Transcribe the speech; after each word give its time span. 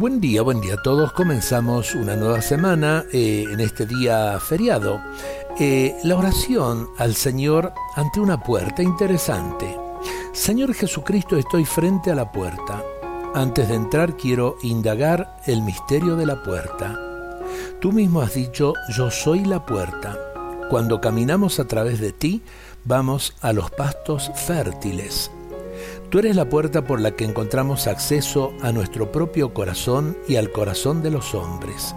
Buen 0.00 0.18
día, 0.18 0.40
buen 0.40 0.62
día 0.62 0.76
a 0.76 0.82
todos. 0.82 1.12
Comenzamos 1.12 1.94
una 1.94 2.16
nueva 2.16 2.40
semana 2.40 3.04
eh, 3.12 3.44
en 3.50 3.60
este 3.60 3.84
día 3.84 4.40
feriado. 4.40 4.98
Eh, 5.58 5.94
la 6.04 6.16
oración 6.16 6.88
al 6.96 7.14
Señor 7.14 7.74
ante 7.96 8.18
una 8.18 8.42
puerta 8.42 8.82
interesante. 8.82 9.78
Señor 10.32 10.72
Jesucristo, 10.72 11.36
estoy 11.36 11.66
frente 11.66 12.10
a 12.10 12.14
la 12.14 12.32
puerta. 12.32 12.82
Antes 13.34 13.68
de 13.68 13.74
entrar 13.74 14.16
quiero 14.16 14.56
indagar 14.62 15.36
el 15.44 15.60
misterio 15.60 16.16
de 16.16 16.24
la 16.24 16.42
puerta. 16.42 16.98
Tú 17.78 17.92
mismo 17.92 18.22
has 18.22 18.32
dicho, 18.32 18.72
yo 18.96 19.10
soy 19.10 19.44
la 19.44 19.66
puerta. 19.66 20.16
Cuando 20.70 21.02
caminamos 21.02 21.60
a 21.60 21.66
través 21.66 22.00
de 22.00 22.12
ti, 22.12 22.42
vamos 22.86 23.36
a 23.42 23.52
los 23.52 23.70
pastos 23.70 24.30
fértiles. 24.34 25.30
Tú 26.10 26.18
eres 26.18 26.34
la 26.34 26.48
puerta 26.48 26.82
por 26.82 27.00
la 27.00 27.12
que 27.12 27.24
encontramos 27.24 27.86
acceso 27.86 28.52
a 28.62 28.72
nuestro 28.72 29.12
propio 29.12 29.54
corazón 29.54 30.18
y 30.26 30.34
al 30.36 30.50
corazón 30.50 31.02
de 31.04 31.10
los 31.12 31.36
hombres. 31.36 31.94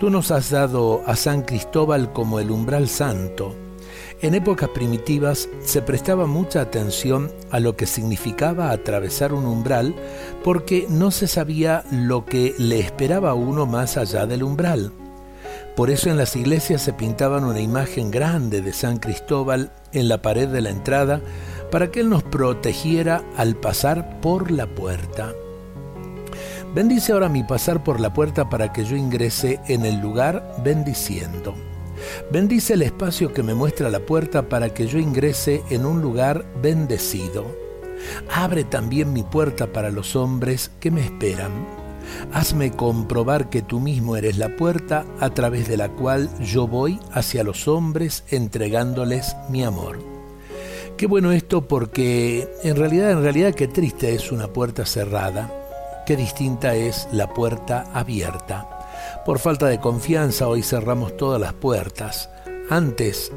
Tú 0.00 0.10
nos 0.10 0.32
has 0.32 0.50
dado 0.50 1.02
a 1.06 1.14
San 1.14 1.42
Cristóbal 1.42 2.12
como 2.12 2.40
el 2.40 2.50
umbral 2.50 2.88
santo. 2.88 3.54
En 4.20 4.34
épocas 4.34 4.70
primitivas 4.70 5.48
se 5.62 5.80
prestaba 5.80 6.26
mucha 6.26 6.60
atención 6.60 7.30
a 7.52 7.60
lo 7.60 7.76
que 7.76 7.86
significaba 7.86 8.72
atravesar 8.72 9.32
un 9.32 9.46
umbral 9.46 9.94
porque 10.42 10.86
no 10.88 11.12
se 11.12 11.28
sabía 11.28 11.84
lo 11.92 12.24
que 12.24 12.56
le 12.58 12.80
esperaba 12.80 13.30
a 13.30 13.34
uno 13.34 13.64
más 13.64 13.96
allá 13.96 14.26
del 14.26 14.42
umbral. 14.42 14.90
Por 15.76 15.90
eso 15.90 16.10
en 16.10 16.16
las 16.16 16.34
iglesias 16.34 16.82
se 16.82 16.92
pintaban 16.92 17.44
una 17.44 17.60
imagen 17.60 18.10
grande 18.10 18.60
de 18.60 18.72
San 18.72 18.98
Cristóbal 18.98 19.70
en 19.92 20.08
la 20.08 20.20
pared 20.20 20.48
de 20.48 20.60
la 20.62 20.70
entrada 20.70 21.20
para 21.70 21.90
que 21.90 22.00
Él 22.00 22.08
nos 22.08 22.22
protegiera 22.22 23.22
al 23.36 23.56
pasar 23.56 24.20
por 24.20 24.50
la 24.50 24.66
puerta. 24.66 25.32
Bendice 26.74 27.12
ahora 27.12 27.28
mi 27.28 27.42
pasar 27.42 27.82
por 27.82 27.98
la 28.00 28.12
puerta 28.12 28.48
para 28.48 28.72
que 28.72 28.84
yo 28.84 28.96
ingrese 28.96 29.60
en 29.66 29.84
el 29.84 30.00
lugar 30.00 30.56
bendiciendo. 30.62 31.54
Bendice 32.30 32.74
el 32.74 32.82
espacio 32.82 33.32
que 33.32 33.42
me 33.42 33.54
muestra 33.54 33.90
la 33.90 34.00
puerta 34.00 34.48
para 34.48 34.72
que 34.72 34.86
yo 34.86 34.98
ingrese 34.98 35.62
en 35.70 35.84
un 35.84 36.00
lugar 36.00 36.46
bendecido. 36.62 37.44
Abre 38.32 38.64
también 38.64 39.12
mi 39.12 39.22
puerta 39.22 39.72
para 39.72 39.90
los 39.90 40.16
hombres 40.16 40.70
que 40.80 40.90
me 40.90 41.02
esperan. 41.02 41.50
Hazme 42.32 42.72
comprobar 42.72 43.50
que 43.50 43.62
tú 43.62 43.80
mismo 43.80 44.16
eres 44.16 44.38
la 44.38 44.56
puerta 44.56 45.04
a 45.20 45.30
través 45.30 45.68
de 45.68 45.76
la 45.76 45.90
cual 45.90 46.30
yo 46.40 46.66
voy 46.66 46.98
hacia 47.12 47.44
los 47.44 47.68
hombres 47.68 48.24
entregándoles 48.30 49.36
mi 49.50 49.62
amor. 49.62 50.09
Qué 51.00 51.06
bueno 51.06 51.32
esto 51.32 51.66
porque 51.66 52.46
en 52.62 52.76
realidad, 52.76 53.12
en 53.12 53.22
realidad 53.22 53.54
qué 53.54 53.66
triste 53.66 54.14
es 54.14 54.30
una 54.32 54.48
puerta 54.48 54.84
cerrada, 54.84 55.50
qué 56.04 56.14
distinta 56.14 56.74
es 56.74 57.08
la 57.10 57.32
puerta 57.32 57.86
abierta. 57.94 58.68
Por 59.24 59.38
falta 59.38 59.66
de 59.68 59.80
confianza 59.80 60.46
hoy 60.46 60.62
cerramos 60.62 61.16
todas 61.16 61.40
las 61.40 61.54
puertas. 61.54 62.28
Antes 62.68 63.32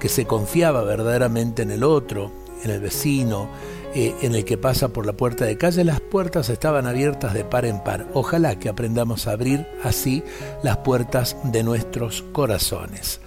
que 0.00 0.08
se 0.08 0.24
confiaba 0.24 0.82
verdaderamente 0.82 1.60
en 1.60 1.72
el 1.72 1.84
otro, 1.84 2.32
en 2.62 2.70
el 2.70 2.80
vecino, 2.80 3.50
eh, 3.94 4.14
en 4.22 4.34
el 4.34 4.46
que 4.46 4.56
pasa 4.56 4.88
por 4.88 5.04
la 5.04 5.12
puerta 5.12 5.44
de 5.44 5.58
calle, 5.58 5.84
las 5.84 6.00
puertas 6.00 6.48
estaban 6.48 6.86
abiertas 6.86 7.34
de 7.34 7.44
par 7.44 7.66
en 7.66 7.84
par. 7.84 8.08
Ojalá 8.14 8.58
que 8.58 8.70
aprendamos 8.70 9.26
a 9.26 9.32
abrir 9.32 9.66
así 9.82 10.24
las 10.62 10.78
puertas 10.78 11.36
de 11.44 11.64
nuestros 11.64 12.22
corazones. 12.32 13.20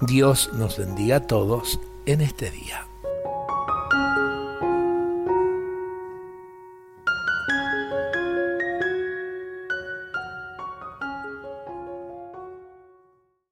Dios 0.00 0.48
nos 0.54 0.78
bendiga 0.78 1.16
a 1.16 1.26
todos 1.26 1.78
en 2.06 2.22
este 2.22 2.50
día. 2.50 2.88